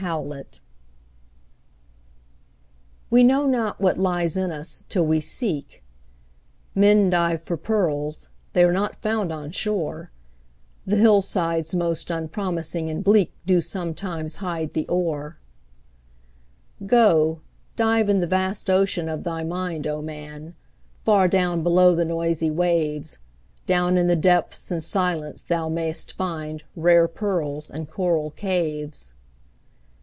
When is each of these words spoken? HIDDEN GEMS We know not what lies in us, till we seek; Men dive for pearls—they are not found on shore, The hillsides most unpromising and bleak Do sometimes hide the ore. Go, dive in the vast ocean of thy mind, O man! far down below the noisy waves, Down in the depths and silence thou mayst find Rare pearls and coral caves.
HIDDEN 0.03 0.29
GEMS 0.31 0.61
We 3.11 3.23
know 3.23 3.45
not 3.45 3.79
what 3.79 3.99
lies 3.99 4.35
in 4.35 4.49
us, 4.51 4.83
till 4.89 5.05
we 5.05 5.19
seek; 5.19 5.83
Men 6.73 7.11
dive 7.11 7.43
for 7.43 7.55
pearls—they 7.55 8.63
are 8.63 8.71
not 8.73 8.95
found 8.99 9.31
on 9.31 9.51
shore, 9.51 10.09
The 10.87 10.95
hillsides 10.95 11.75
most 11.75 12.09
unpromising 12.09 12.89
and 12.89 13.03
bleak 13.03 13.31
Do 13.45 13.61
sometimes 13.61 14.37
hide 14.37 14.73
the 14.73 14.87
ore. 14.87 15.37
Go, 16.83 17.41
dive 17.75 18.09
in 18.09 18.21
the 18.21 18.25
vast 18.25 18.71
ocean 18.71 19.07
of 19.07 19.23
thy 19.23 19.43
mind, 19.43 19.85
O 19.85 20.01
man! 20.01 20.55
far 21.05 21.27
down 21.27 21.61
below 21.61 21.93
the 21.93 22.05
noisy 22.05 22.49
waves, 22.49 23.19
Down 23.67 23.97
in 23.99 24.07
the 24.07 24.15
depths 24.15 24.71
and 24.71 24.83
silence 24.83 25.43
thou 25.43 25.69
mayst 25.69 26.13
find 26.13 26.63
Rare 26.75 27.07
pearls 27.07 27.69
and 27.69 27.87
coral 27.87 28.31
caves. 28.31 29.13